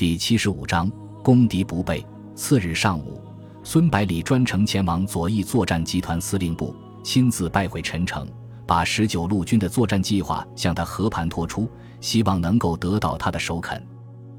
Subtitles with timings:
[0.00, 0.90] 第七十五章
[1.22, 2.02] 攻敌不备。
[2.34, 3.20] 次日上午，
[3.62, 8.26] 孙百里专程前往左翼作战集团司令部，亲自拜会陈诚，
[8.66, 13.86] 把十九路军的作战计划向他和盘托出，希望能够得到他的首肯。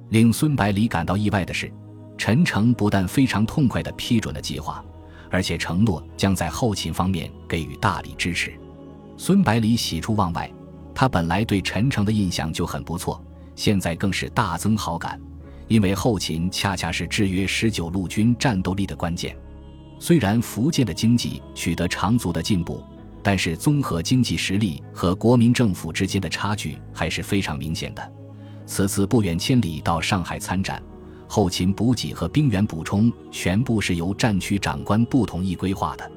[0.10, 1.72] 令孙百里感到意外的是，
[2.18, 4.84] 陈诚不但非常痛快地批准了计划，
[5.30, 8.52] 而且承诺将在后勤方面给予大力支持。
[9.16, 10.52] 孙百里喜出望外，
[10.96, 13.24] 他本来对陈诚的印象就很不错，
[13.56, 15.22] 现在更是大增好感。
[15.72, 19.34] 因为后勤恰恰是制约十九路军战斗力的关键。
[20.00, 22.84] 虽然福建的经济取得长足的进步，
[23.24, 28.12] 但是综合经济实力和国民政府之间的差距还是非常明显的。
[28.66, 30.84] 此次不远千里到上海参战，
[31.26, 36.12] 后勤补给和兵员补充全部是由战区长官不同意规划的。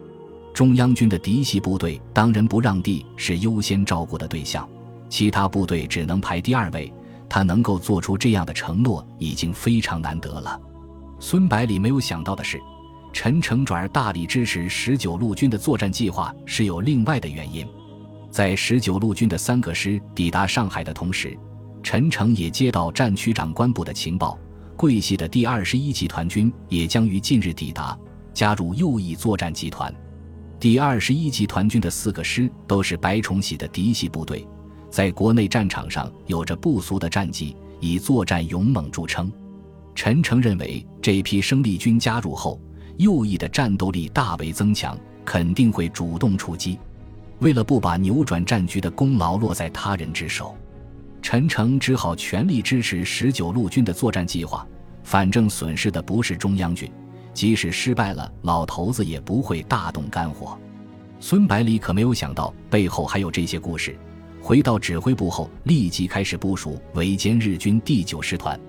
[0.53, 4.69] 中央军的嫡系部队当仁不让地是优先照顾的对象，
[5.09, 6.93] 其他部队只能排第二位。
[7.34, 10.56] 他能够做出这样的承诺，已经非常难得了。
[11.19, 12.61] 孙百里没有想到的是，
[13.12, 17.67] 陈诚转而大力支持十九路军的作战计划是有另外的原因。
[18.31, 21.36] 在十九路军的三个师抵达上海的同时，
[21.83, 24.39] 陈诚也接到战区长官部的情报，
[24.77, 27.98] 桂系的第二十一集团军也将于近日抵达，
[28.33, 29.92] 加入右翼作战集团。
[30.61, 34.47] 第二十一集团军的四个师都是白崇禧的嫡系部队。
[34.95, 39.28] 在国内战场上有着不俗的战绩，以作战勇猛著称。
[39.92, 42.61] 陈诚认为，这批生力军加入后，
[42.98, 46.78] 右翼的战斗力大为增强，肯定会主动出击。
[47.41, 50.55] 为了不把扭转战局的功劳落在他人之手，
[51.20, 54.65] 陈诚只好全力支持十九路军的作战计划。
[55.03, 56.89] 反正损失的不是中央军，
[57.33, 60.56] 即使失败了，老头子也不会大动肝火。
[61.19, 63.98] 孙百里可没有想到，背后还有这些故事。
[64.45, 68.61] 回到指挥部后，立即开始部署围歼日军第九师团。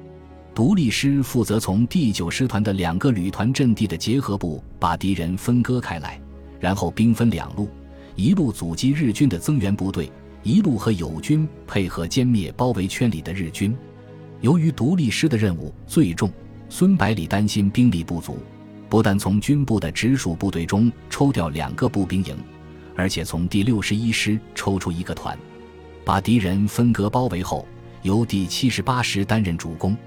[0.53, 6.17] 独立师负责从第九师团的两个旅团阵地的结合部把敌人分割开来，
[6.61, 7.67] 然后兵分两路，
[8.15, 10.09] 一路阻击日军的增援部队，
[10.43, 13.75] 一路和友军配合歼灭包围圈里的日军。
[14.39, 16.31] 由于独立师的任务最重，
[16.69, 18.39] 孙百里担心兵力不足，
[18.87, 22.33] 不但从军部的直属部队中抽调两个步兵营，
[22.95, 25.37] 而且从第六十一师抽出一个团。
[26.05, 27.67] 把敌人分割包围后，
[28.03, 29.97] 由第七十八师担任主攻。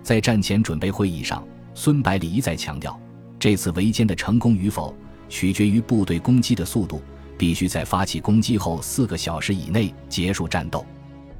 [0.00, 1.44] 在战前准备会议上，
[1.74, 2.98] 孙百里一再强调，
[3.36, 4.94] 这次围歼的成功与否
[5.28, 7.02] 取决于部队攻击的速度，
[7.36, 10.86] 必须在发起攻击后四个小时以内结束战斗。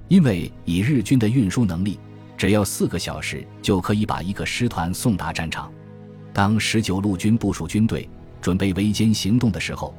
[0.09, 1.97] 因为以日军的运输能力，
[2.37, 5.73] 只要四个小时就可以把一个师团送达战场。
[6.33, 8.09] 当十九路军部署军队
[8.41, 9.95] 准备围歼行动的时候。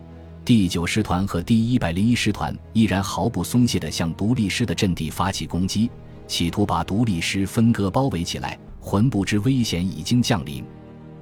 [0.54, 5.90] 第九师团和第一百零一师团依然毫不松懈地向独立师的阵地发起攻击，
[6.28, 8.60] 企图把独立师分割包围起来。
[8.78, 10.62] 浑不知危险已经降临。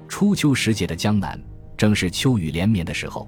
[0.08, 1.40] 初秋时节的江南，
[1.78, 3.28] 正是秋雨连绵的时候，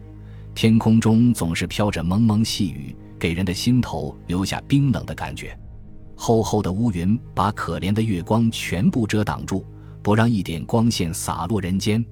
[0.55, 5.55] 天空中总是飘着蒙蒙细雨，给人的心头留下冰冷的感觉。
[6.15, 9.63] 厚厚的乌云把可怜的月光全部遮挡住，
[10.01, 12.03] 不让一点光线洒落人间。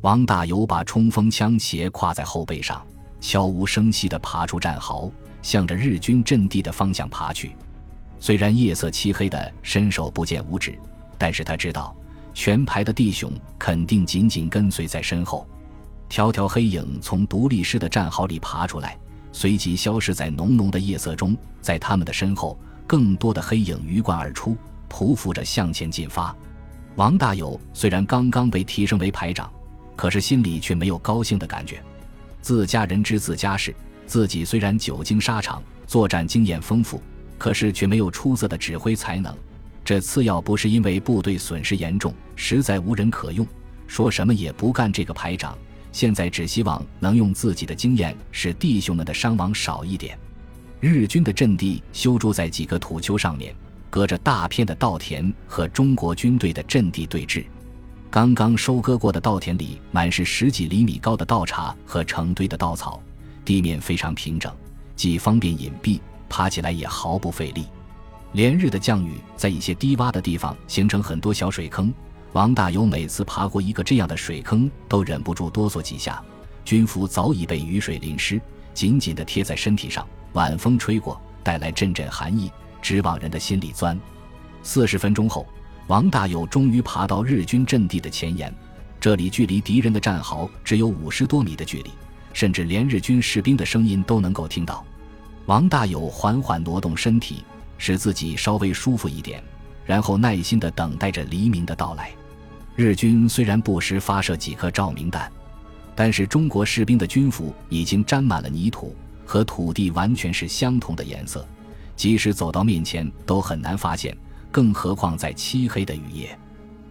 [0.00, 2.82] 王大猷把冲锋枪斜挎在后背上。
[3.20, 5.10] 悄无声息地爬出战壕，
[5.42, 7.56] 向着日军阵地的方向爬去。
[8.18, 10.78] 虽然夜色漆黑的伸手不见五指，
[11.18, 11.94] 但是他知道
[12.32, 15.46] 全排的弟兄肯定紧紧跟随在身后。
[16.08, 18.96] 条条黑影从独立师的战壕里爬出来，
[19.32, 21.36] 随即消失在浓浓的夜色中。
[21.60, 22.56] 在他们的身后，
[22.86, 24.56] 更多的黑影鱼贯而出，
[24.88, 26.34] 匍匐着向前进发。
[26.94, 29.52] 王大有虽然刚刚被提升为排长，
[29.96, 31.82] 可是心里却没有高兴的感觉。
[32.46, 33.74] 自家人知自家事，
[34.06, 37.02] 自己虽然久经沙场，作战经验丰富，
[37.36, 39.36] 可是却没有出色的指挥才能。
[39.84, 43.44] 这次要不是因为部队损失严重，实在无人可用，
[43.88, 45.58] 说什么也不干这个排长。
[45.90, 50.16] 现在只希望能用自己的经验，使弟兄们的伤亡少一点。
[50.78, 53.52] 日军的阵地修筑在几个土丘上面，
[53.90, 57.44] 隔着大片的稻田，和中国军队的阵地对峙。
[58.10, 63.02] 刚刚收割过的稻田里满是十几厘米高的稻茬和成堆的稻草，
[63.44, 64.50] 地面非常平整，
[64.94, 67.66] 既方便隐蔽，爬起来也毫不费力。
[68.32, 71.92] 连日的降雨在一些低洼的地方形成很多小水坑，
[72.32, 76.22] 王大有每次爬过一个这样的水坑，都忍不住哆嗦几下。
[76.64, 78.40] 军服早已被雨水淋湿，
[78.72, 82.50] 紧紧地贴在身体上，晚风吹过，带来阵阵寒意，
[82.80, 83.98] 直往人的心里钻。
[84.62, 85.46] 四十分钟后。
[85.88, 88.52] 王大有终于爬到日军阵地的前沿，
[88.98, 91.90] 这里距离敌人的战壕只有五十多米的距离，
[92.32, 94.84] 甚至连日军士兵的声音都能够听到。
[95.44, 97.44] 王大有缓缓挪动身体，
[97.78, 99.40] 使自己稍微舒服一点，
[99.84, 102.10] 然后耐心地等待着黎明的到来。
[102.74, 105.30] 日军虽然不时发射几颗照明弹，
[105.94, 108.92] 但是中国士兵的军服已经沾满了泥土，
[109.24, 111.46] 和土地完全是相同的颜色，
[111.94, 114.14] 即使走到面前都很难发现，
[114.56, 116.38] 更何况在漆黑的雨夜。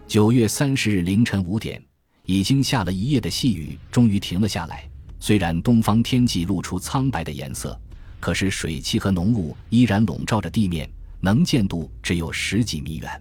[0.06, 1.82] 九月三十日凌晨五点，
[2.24, 4.88] 已经下了一夜的细雨终于停了下来。
[5.18, 7.76] 虽然东方天际露出苍白的颜色，
[8.20, 10.88] 可是水汽和浓雾依然笼罩着地面，
[11.20, 13.20] 能见度只有十几米远。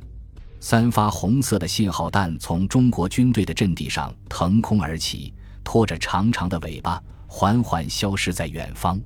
[0.60, 5.34] 三发红色的信号弹从中国军队的阵地上腾空而起，
[5.64, 9.02] 拖着长长的尾巴，缓缓消失在远方。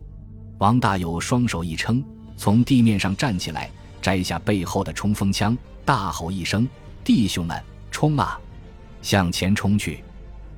[0.57, 2.03] 王大有双手一撑，
[2.35, 3.71] 从地面上站起来，
[4.01, 6.67] 摘下背后的冲锋枪，大吼一声
[7.03, 7.61] ：“弟兄们，
[7.91, 8.39] 冲啊！
[9.01, 10.03] 向前冲去！”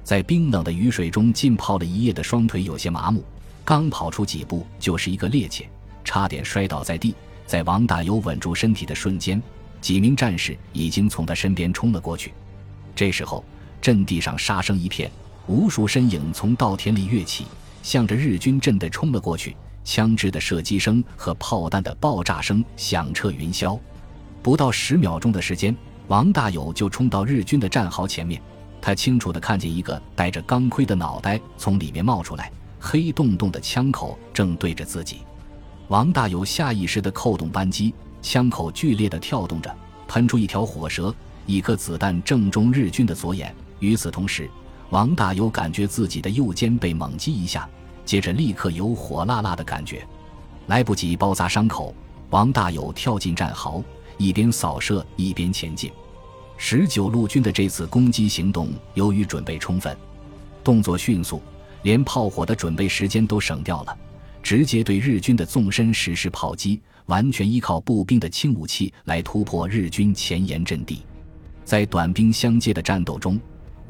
[0.04, 3.24] 在冰冷的雨水中浸泡了一夜的双腿有些麻木，
[3.64, 5.66] 刚跑出几步就是一个趔趄，
[6.04, 7.14] 差点摔倒在地。
[7.46, 9.42] 在王大有稳住身体的瞬间，
[9.80, 12.34] 几名战士已经从他身边冲了过去。
[12.96, 13.44] 这时候，
[13.82, 15.12] 阵地上杀声一片，
[15.48, 17.46] 无数身影从稻田里跃起，
[17.84, 19.56] 向着日军阵地冲了过去。
[19.84, 23.80] 枪支的射击声和炮弹的爆炸声响彻云霄。
[24.42, 25.76] 不到十秒钟的时间，
[26.08, 28.42] 王大有就冲到日军的战壕前面。
[28.82, 35.18] 他清楚地看见一个带着钢盔的脑袋从里面冒出来，黑洞洞的枪口正对着自己。
[35.88, 39.76] 王大有下意识地扣动扳机，枪口剧烈地跳动着，
[40.08, 41.14] 喷出一条火舌，
[41.46, 43.54] 一颗子弹正中日军的左眼。
[43.80, 44.50] 与此同时，
[44.90, 47.70] 王大有感觉自己的右肩被猛击一下，
[48.06, 50.06] 接着立刻有火辣辣的感觉，
[50.68, 51.94] 来不及包扎伤口，
[52.30, 53.84] 王大有跳进战壕，
[54.18, 55.92] 一边扫射一边前进。
[56.58, 59.96] 十九路军的这次攻击行动，由于准备充分，
[60.64, 61.42] 动作迅速，
[61.84, 63.98] 连炮火的准备时间都省掉了，
[64.44, 71.04] 直接对日军的纵深实施炮击，完全依靠步兵的轻武器来突破日军前沿阵地。
[71.64, 73.40] 在短兵相接的战斗中，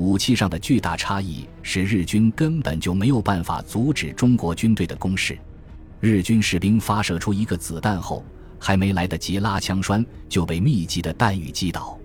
[0.02, 5.38] 武器上的巨大差异使日军根本就没有办法阻止中国军队的攻势。
[6.00, 8.26] 日军士兵发射出一个子弹后，
[8.58, 11.96] 还没来得及拉枪栓，就被密集的弹雨击倒。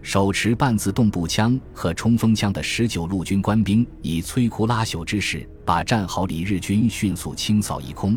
[0.00, 8.16] 手持半自动步枪和冲锋枪的十九路军官兵，以摧枯拉朽之势把战壕里日军迅速清扫一空，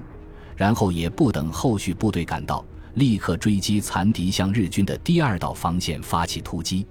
[0.55, 6.87] 然后也不等后续部队赶到，立刻追击残敌，向日军的第二道防线发起突击。